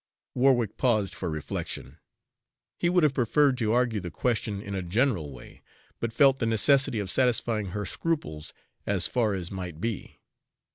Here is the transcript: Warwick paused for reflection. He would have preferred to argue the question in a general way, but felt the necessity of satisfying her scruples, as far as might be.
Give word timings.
Warwick 0.33 0.77
paused 0.77 1.13
for 1.13 1.29
reflection. 1.29 1.99
He 2.79 2.89
would 2.89 3.03
have 3.03 3.13
preferred 3.13 3.55
to 3.59 3.71
argue 3.73 3.99
the 3.99 4.09
question 4.09 4.59
in 4.59 4.73
a 4.73 4.81
general 4.81 5.31
way, 5.31 5.61
but 5.99 6.11
felt 6.11 6.39
the 6.39 6.47
necessity 6.47 6.97
of 6.97 7.11
satisfying 7.11 7.67
her 7.67 7.85
scruples, 7.85 8.51
as 8.87 9.05
far 9.05 9.35
as 9.35 9.51
might 9.51 9.79
be. 9.79 10.19